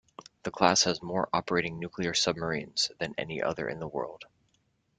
[0.41, 4.25] The class has more operating nuclear submarines than any other in the world.